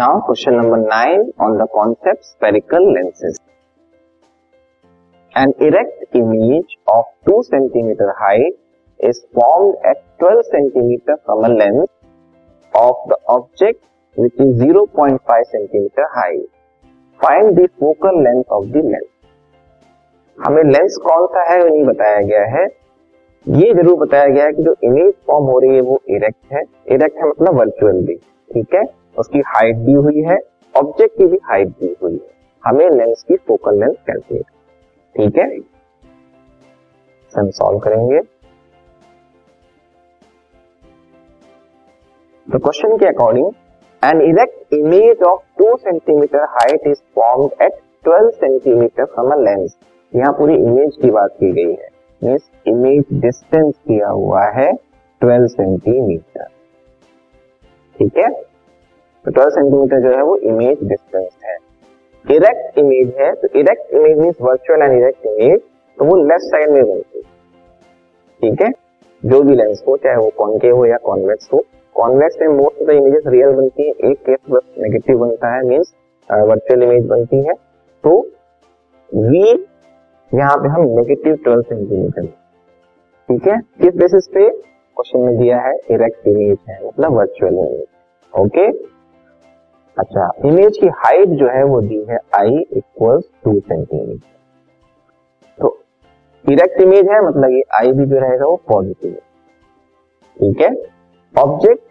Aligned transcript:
Now 0.00 0.20
question 0.26 0.54
number 0.54 0.78
nine 0.80 1.22
on 1.42 1.56
the 1.58 1.66
concept 1.72 2.22
spherical 2.24 2.84
lenses 2.92 3.38
an 5.34 5.52
erect 5.62 6.16
image 6.16 6.74
of 6.90 7.06
two 7.26 7.40
centimetre 7.42 8.12
height 8.18 8.54
is 9.00 9.20
form 9.38 9.66
at 9.90 9.96
twelve 10.18 10.40
centimetre 10.42 11.14
from 11.14 11.44
a 11.44 11.48
lens 11.48 11.88
of 12.72 13.02
the 13.10 13.16
object 13.28 13.80
which 14.16 14.40
is 14.40 14.54
zero 14.58 14.84
point 14.96 15.20
five 15.28 15.42
centimetre 15.46 16.06
high 16.14 16.38
find 17.20 17.52
the 17.58 17.66
focal 17.80 18.22
length 18.24 18.42
of 18.50 18.64
the 18.66 18.84
lens 18.84 19.04
हमें 20.38 20.62
lens 20.62 20.96
कौन 21.02 21.26
सा 21.26 21.42
है, 21.50 21.58
नहीं 21.68 21.84
बताया 21.84 22.20
गया 22.22 22.44
है। 22.56 22.64
ये 23.46 23.72
ज़रूर 23.74 23.98
बताया 23.98 24.28
गया 24.28 24.44
है 24.44 24.52
कि 24.52 24.62
जो 24.62 24.74
इमेज 24.84 25.12
फॉर्म 25.26 25.44
हो 25.46 25.58
रही 25.58 25.74
है 25.74 25.80
वो 25.82 26.00
इरेक्ट 26.10 26.52
है। 26.52 26.62
इरेक्ट 26.94 27.18
है 27.18 27.28
मतलब 27.28 27.58
वर्चुअल 27.58 28.00
भी, 28.06 28.14
ठीक 28.50 28.74
है? 28.74 28.82
उसकी 29.16 29.40
हाइट 29.46 29.76
दी 29.76 29.92
हुई 29.94 30.22
है 30.22 30.38
ऑब्जेक्ट 30.74 31.16
की 31.18 31.26
भी 31.26 31.38
हाइट 31.44 31.68
दी 31.80 31.94
हुई 32.02 32.12
है। 32.12 32.28
हमें 32.64 32.88
लेंस 32.90 33.24
की 33.28 33.36
फोकल 33.48 33.78
लेंथ 33.80 33.94
कैलकुलेट 34.06 34.44
ठीक 35.16 35.38
है? 35.38 35.46
हम 37.32 37.50
सॉल्व 37.52 37.78
करेंगे। 37.78 38.20
तो 42.48 42.58
क्वेश्चन 42.58 42.96
के 42.96 43.06
according 43.06 43.46
an 44.02 44.20
erect 44.20 44.74
image 44.74 45.22
of 45.22 45.40
two 45.58 45.76
centimetre 45.76 46.44
height 46.50 46.86
is 46.86 47.00
formed 47.14 47.62
at 47.62 47.72
12 48.04 48.30
centimetre 48.34 49.04
from 49.04 49.32
a 49.32 49.36
lens 49.38 49.76
यहाँ 50.12 50.32
पूरी 50.32 50.54
इमेज 50.54 50.96
की 51.02 51.10
बात 51.10 51.34
की 51.40 51.50
गई 51.52 51.72
है। 51.72 51.88
मीन्स 52.22 52.48
इमेज 52.68 53.04
डिस्टेंस 53.20 53.74
किया 53.78 54.08
हुआ 54.10 54.44
है 54.50 54.70
12 55.20 55.46
सेंटीमीटर 55.48 56.46
ठीक 57.96 58.16
है? 58.16 58.30
तो 59.24 59.30
12 59.32 59.50
सेंटीमीटर 59.50 60.00
जो 60.00 60.16
है 60.16 60.22
वो 60.22 60.36
इमेज 60.36 60.78
डिस्टेंस 60.88 61.28
है। 61.44 61.56
इरेक्ट 62.24 62.78
इमेज 62.78 63.14
है 63.18 63.32
तो 63.34 63.48
erect 63.60 63.94
image 63.94 64.18
mean 64.18 64.32
virtual 64.42 64.82
and 64.82 64.92
erect 64.92 65.26
image 65.26 65.60
तो 65.98 66.04
वो 66.04 66.16
लेफ़्ट 66.18 66.44
साइड 66.44 66.70
में 66.70 66.82
बनती 66.84 67.18
है। 67.18 67.22
ठीक 68.40 68.62
है? 68.62 68.70
जो 69.22 69.42
भी 69.42 69.54
लेंस 69.54 69.82
हो, 69.88 69.96
चाहे 69.96 70.16
वो 70.16 70.30
कॉन्केव 70.36 70.76
हो 70.76 70.84
या 70.86 70.96
कॉन्वेक्स 71.04 71.48
हो 71.52 71.64
कॉन्वेक्स 71.96 72.36
में 72.40 72.48
most 72.48 72.80
of 72.80 72.88
the 72.88 72.90
images 72.92 73.22
real 73.26 73.52
बनती 73.54 73.82
है, 73.82 73.92
एक 74.10 74.18
केस 74.18 74.38
बस 74.50 74.62
नेगेटिव 74.78 75.18
बनता 75.18 75.54
है 75.54 75.62
मीन्स 75.68 75.92
वर्चुअल 76.30 76.82
इमेज 76.82 77.06
बनती 77.06 77.42
है। 77.46 77.54
तो 78.04 78.18
वी 79.12 79.42
यहाँ 80.30 80.56
पे 80.56 80.68
हम 80.68 80.82
नेगेटिव 80.90 81.34
ट्वेल्व 81.44 81.62
सेंटीमीटर 81.62 82.26
ठीक 83.28 83.46
है? 83.46 83.58
किस 83.82 83.94
बेसिस 83.96 84.28
पे? 84.28 84.48
क्वेश्चन 84.48 85.20
में 85.20 85.36
दिया 85.36 85.58
है 85.60 85.74
इरेक्ट 85.90 86.26
इमेज 86.28 86.58
है 86.68 86.78
मतलब 86.86 87.16
वर्चुअल 87.16 87.54
इमेज 87.54 87.84
ओके 88.34 88.70
अच्छा 89.98 90.30
इमेज 90.44 90.78
की 90.78 90.88
हाइट 90.96 91.28
जो 91.38 91.48
है 91.48 91.62
वो 91.64 91.80
दी 91.80 92.04
है 92.10 92.18
आई 92.36 92.58
इक्वल 92.72 93.20
टू 93.44 93.58
सेंटीमीटर 93.60 94.28
तो 95.58 95.78
इरेक्ट 96.44 96.80
इमेज 96.82 97.10
है 97.10 97.20
मतलब 97.26 97.50
ये 97.50 97.62
आई 97.74 97.92
भी 97.92 98.06
जो 98.06 98.18
रहेगा 98.20 98.46
वो 98.46 98.56
पॉजिटिव 98.68 99.10
है। 99.10 99.18
ठीक 100.36 100.60
है? 100.60 100.70
Object 101.34 101.82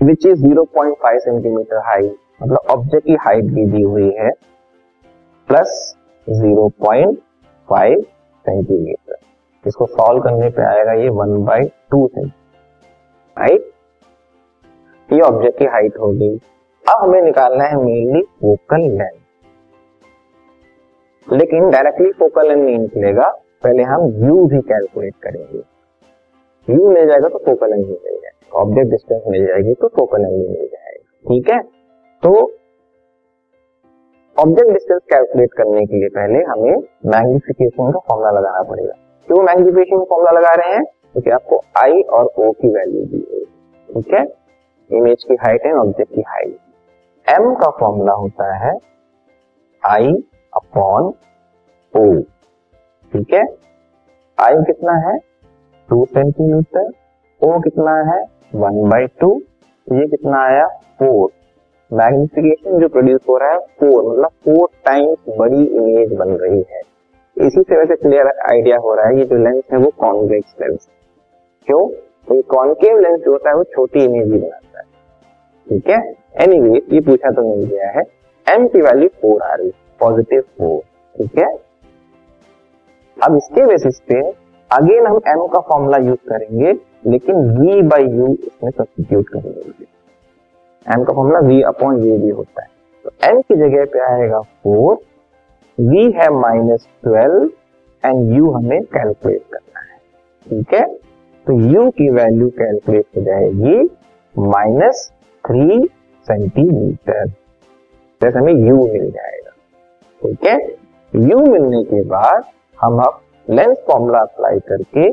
which 0.00 0.26
is 0.26 0.44
0.5 0.44 1.18
centimetre 1.20 1.76
high 1.86 2.10
मतलब 2.42 2.58
ऑब्जेक्ट 2.70 3.06
की 3.06 3.14
हाइट 3.20 3.44
भी 3.44 3.64
दी 3.66 3.82
हुई 3.82 4.10
है 4.18 4.30
प्लस 5.48 5.96
0.5 6.26 8.02
सेंटीमीटर 8.44 9.16
इसको 9.64 9.86
सॉल्व 9.86 10.22
करने 10.22 10.48
पे 10.50 10.62
आएगा 10.62 10.92
ये 10.92 11.08
one 11.08 11.44
by 11.44 11.64
two 11.90 12.06
centimetre 12.06 13.40
right 13.40 13.72
ये 15.08 15.20
ऑब्जेक्ट 15.20 15.58
की 15.58 15.64
हाइट 15.64 15.98
हो 15.98 16.12
गई। 16.12 16.36
अब 16.90 17.02
हमें 17.02 17.20
निकालना 17.22 17.64
है 17.64 17.76
मेनली 17.76 18.22
फोकल 18.40 18.82
लेंथ 18.90 19.18
लेकिन 21.26 21.68
डायरेक्टली 21.70 22.10
फोकल 22.12 22.48
लेंथ 22.48 22.62
नहीं 22.64 22.78
निकलेगा, 22.78 23.28
पहले 23.64 23.82
हम 23.82 24.06
यू 24.24 24.46
भी 24.46 24.60
कैलकुलेट 24.60 25.14
करेंगे। 25.22 25.58
यू 26.68 26.88
मिल 26.88 27.06
जाएगा 27.08 27.28
तो 27.28 27.38
फोकल 27.38 27.70
लेंथ 27.70 27.84
भी 27.84 27.92
मिल 28.04 28.14
जाएगा। 28.14 28.58
ऑब्जेक्ट 28.60 28.90
डिस्टेंस 28.90 29.22
मिल 29.28 29.46
जाएगी 29.46 29.74
तो 29.74 29.88
फोकल 29.88 30.22
लेंथ 30.22 30.32
भी 30.32 30.48
मिल 30.48 30.66
जाएगा। 30.66 31.28
ठीक 31.28 31.50
है? 31.52 31.60
तो 32.22 32.32
ऑब्जेक्ट 34.36 34.70
डिस्टेंस 34.70 35.00
कैलकुलेट 35.12 35.52
करने 35.52 35.84
के 35.86 35.96
लिए 35.96 36.08
पहले 36.08 36.42
हमें 36.44 36.76
मैग्निफिकेशन 37.06 37.92
का 37.92 37.98
फॉर्मूला 37.98 38.30
लगाना 38.30 38.62
पड़ेगा। 38.62 38.94
क्यों 39.28 39.42
मैग्निफिकेशन 39.42 39.98
का 39.98 40.04
फॉर्मूला 40.04 40.30
लगा 40.30 40.54
रहे 40.54 40.74
हैं? 40.74 40.84
क्योंकि 40.84 41.30
तो 41.30 41.34
आपको 41.34 41.60
आई 41.82 42.00
और 42.00 42.24
ओ 42.38 42.50
की 42.52 42.68
वैल्यू 42.68 43.04
दी 43.04 43.22
है। 43.32 43.44
ठीक 43.88 44.14
है? 44.14 44.24
इमेज 44.90 45.24
की 45.24 45.34
हाइट 45.40 45.66
है 45.66 45.72
ऑब्जेक्ट 45.76 46.14
की 46.14 46.22
हाइट 46.28 46.56
एम 47.30 47.54
का 47.54 47.70
फॉर्मूला 47.70 48.12
होता 48.12 48.54
है 48.56 48.72
आई 49.82 50.12
अपॉन 50.52 51.12
ओ 51.94 52.04
ठीक 53.12 53.32
है? 53.34 53.42
आई 54.38 54.62
कितना 54.66 54.92
है? 55.06 55.16
टू 55.88 56.04
सेंटीमीटर 56.04 56.90
ओ 57.42 57.58
कितना 57.60 57.96
है? 58.12 58.20
वन 58.54 58.88
बाई 58.90 59.06
टू 59.20 59.30
ये 59.88 60.06
कितना 60.06 60.42
आया? 60.44 60.66
फोर 60.98 61.30
मैग्निफिकेशन 61.90 62.80
जो 62.80 62.88
प्रोड्यूस 62.88 63.20
हो 63.28 63.36
रहा 63.38 63.50
है 63.50 63.58
फोर 63.80 64.02
मतलब 64.10 64.30
फोर 64.44 64.68
टाइम्स 64.86 65.36
बड़ी 65.38 65.64
इमेज 65.64 66.12
बन 66.18 66.36
रही 66.36 66.64
है। 66.70 66.80
इसी 67.36 67.62
से 67.62 67.76
वैसे 67.76 67.96
क्लियर 67.96 68.26
आइडिया 68.50 68.78
हो 68.78 68.94
रहा 68.94 69.06
है 69.06 69.18
ये 69.18 69.24
जो 69.24 69.36
लेंस 69.36 69.62
है 69.72 69.78
वो 69.78 69.90
कॉन्वेक्स 70.00 70.54
लेंस 70.60 70.88
क्यों? 71.68 71.86
तो 72.28 72.34
ये 72.34 72.42
कॉन्केव 72.50 72.98
लेंस 72.98 73.20
जो 73.20 73.32
होता 73.32 73.50
है 73.50 73.56
वो 73.56 73.64
छोटी 73.64 74.04
इमेज 74.04 74.32
ही 74.32 74.38
बनाता 74.38 74.78
है। 74.78 74.84
ठीक 75.70 75.88
है? 75.88 75.98
एनीवे 76.42 76.78
ये 76.92 77.00
पूछा 77.00 77.30
तो 77.30 77.42
मिल 77.44 77.64
गया 77.66 77.90
है। 77.90 78.02
एम 78.46 78.66
की 78.68 78.80
वैल्यू 78.82 79.08
फोर 79.22 79.42
आ 79.42 79.54
रही 79.54 79.66
है। 79.66 79.72
पॉजिटिव 80.00 80.40
फोर 80.58 80.80
ठीक 81.14 81.38
है? 81.38 81.48
अब 83.16 83.36
इसके 83.36 83.66
बेसिस 83.66 84.00
पे 84.00 84.20
अगेन 84.70 85.06
हम 85.06 85.20
एम 85.28 85.46
का 85.46 85.60
फॉर्मूला 85.60 85.96
यूज़ 85.98 86.28
करेंगे, 86.28 86.72
लेकिन 87.06 87.36
v 87.56 87.82
बाई 87.90 88.04
यू 88.04 88.26
इसमें 88.34 88.70
सब्सटीट्यूट 88.70 89.28
करेंगे। 89.28 89.84
एम 90.86 91.04
का 91.04 91.12
फॉर्मूला 91.12 91.40
v 91.40 91.62
अपॉन 91.66 92.04
यू 92.04 92.18
भी 92.18 92.30
होता 92.30 92.62
है। 92.62 92.68
तो 93.04 93.10
एम 93.28 93.40
की 93.40 93.54
जगह 93.56 93.84
पे 93.84 94.00
आएगा 94.06 94.40
फोर 94.40 94.98
वी 95.78 96.10
है 96.12 96.28
माइनस 96.30 96.88
ट्वेल्व 97.02 97.50
एंड 98.04 98.32
यू 98.32 98.50
हमें 98.50 98.82
कैलकुलेट 98.84 99.42
करना 99.52 99.80
है। 99.80 99.98
ठीक 100.46 100.74
है? 100.74 100.86
तो 101.46 101.58
यू 101.70 101.88
की 101.90 102.10
वैल्यू 102.10 102.48
कैलकुलेट 102.58 103.06
हो 103.16 103.22
जाएगी 103.22 103.78
माइनस 104.34 105.10
थ्री 105.44 105.78
सेंटीमीटर 106.26 107.26
जैसे 108.20 108.38
हमें 108.38 108.52
u 108.52 108.76
मिल 108.92 109.10
जाएगा। 109.10 109.50
ठीक 110.22 110.44
है? 110.46 110.56
U 111.12 111.48
मिलने 111.48 111.82
के 111.84 112.02
बाद 112.08 112.42
हम 112.78 112.98
अब 113.02 113.20
लेंस 113.48 113.76
फॉर्मूला 113.86 114.18
अप्लाई 114.20 114.58
करके 114.68 115.08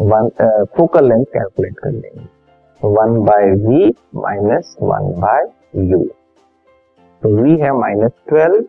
वन 0.00 0.28
फोकल 0.76 1.08
लेंथ 1.08 1.24
कैलकुलेट 1.32 1.78
कर 1.78 1.90
लेंगे। 1.90 2.26
One 2.80 3.18
by 3.24 3.50
v 3.66 3.88
minus 4.16 4.76
one 4.82 5.10
by 5.20 5.42
u 5.90 5.98
तो 7.22 7.28
वी 7.34 7.56
है 7.58 7.72
minus 7.78 8.12
twelve 8.28 8.64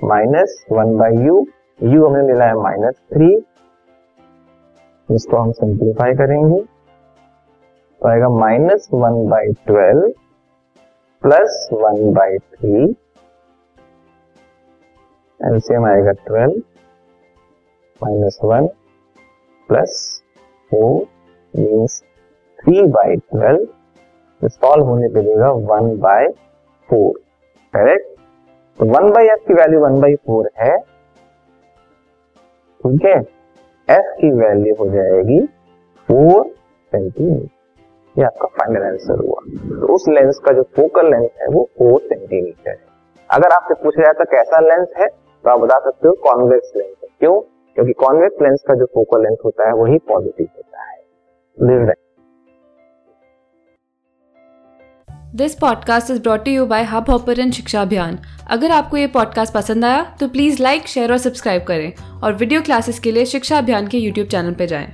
minus 0.00 0.64
one 0.72 0.96
by 0.98 1.24
u 1.26 1.46
u 1.80 2.06
हमें 2.06 2.22
मिला 2.22 2.44
है 2.44 2.54
माइनस 2.54 2.94
थ्री 3.12 3.34
इसको 5.08 5.36
हम 5.36 5.50
सिंप्लीफाई 5.52 6.14
करेंगे। 6.14 6.62
तो 8.04 8.08
आएगा 8.08 8.28
minus 8.28 8.88
one 8.92 9.14
by 9.28 9.52
twelve 9.66 10.08
plus 11.22 11.68
one 11.72 12.12
by 12.14 12.36
three. 12.38 12.82
LCM 15.40 15.84
आएगा 15.86 16.12
twelve 16.26 16.58
minus 18.00 18.38
one 18.44 18.66
plus 19.68 19.94
four 20.70 21.06
means 21.54 22.02
three 22.58 22.82
by 22.98 23.16
twelve 23.16 24.48
solve 24.48 24.84
होने 24.84 25.08
पे 25.14 25.22
देगा 25.22 25.50
वन 25.72 25.96
बाय 26.00 26.28
फोर 26.88 27.18
करेक्ट 27.74 28.06
तो 28.78 28.90
वन 28.92 29.10
बाई 29.12 29.28
एफ़ 29.28 29.48
की 29.48 29.54
वैल्यू 29.54 29.80
वन 29.80 30.00
बाई 30.00 30.14
फोर 30.26 30.50
है। 30.60 30.76
ठीक 32.80 33.04
है? 33.04 33.18
एफ़ 33.88 34.14
की 34.20 34.30
वैल्यू 34.36 34.74
हो 34.74 34.90
जाएगी 34.90 35.44
फोर 36.08 36.46
सेंटीमीटर 36.92 37.62
ये 38.16 38.24
आपका 38.24 38.46
फाइनल 38.48 38.82
आंसर 38.82 39.18
हुआ। 39.18 39.40
तो 39.78 39.94
उस 39.94 40.04
लेंस 40.08 40.38
का 40.38 40.52
जो 40.52 40.62
फोकल 40.76 41.10
लेंथ 41.10 41.28
है, 41.40 41.46
वो 41.48 41.68
फोर 41.78 42.00
सेंटीमीटर 42.00 42.70
है। 42.70 42.76
अगर 43.30 43.52
आपसे 43.52 43.74
पूछा 43.74 44.02
जाए 44.02 44.12
तो 44.12 44.24
कैसा 44.30 44.60
लेंस 44.60 44.88
है 44.98 45.06
तो 45.06 45.50
आप 45.50 45.60
बता 45.60 45.78
सकते 45.80 46.08
हो 46.08 46.14
कॉन्वेक्स 46.22 46.72
लेंस 46.76 46.94
है। 47.04 47.08
क्यों? 47.20 47.40
क्योंकि 47.76 47.92
कॉन्वेक्स 47.92 48.42
लेंस 48.42 48.62
का 48.68 48.74
जो 48.74 48.84
फोकल 48.84 49.22
लेंथ 49.22 49.36
होता 49.44 49.66
है, 49.66 49.74
वही 49.74 49.98
पॉजिटिव 50.08 50.46
होता 50.56 50.82
है। 50.82 51.02
This 55.36 55.54
podcast 55.54 56.10
is 56.10 56.20
brought 56.22 56.48
you 56.48 56.66
by 56.66 56.82
Hub 56.82 57.10
Hopper 57.10 57.50
शिक्षा 57.50 57.82
अभियान 57.82 58.18
अगर 58.50 58.70
आपको 58.70 58.96
ये 58.96 59.06
पॉडकास्ट 59.06 59.54
पसंद 59.54 59.84
आया 59.84 60.04
तो 60.20 60.28
प्लीज़ 60.28 60.62
लाइक 60.62 60.86
शेयर 60.88 61.12
और 61.12 61.18
सब्सक्राइब 61.18 61.62
करें। 61.62 62.20
और 62.24 62.32
वीडियो 62.32 62.60
क्लासेस 62.62 62.98
के 62.98 63.12
लिए 63.12 63.24
शिक्षा 63.26 63.58
अभियान 63.58 63.86
के 63.86 63.98
यूट्यूब 63.98 64.28
चैनल 64.28 64.54
पर 64.54 64.66
जाएँ। 64.66 64.86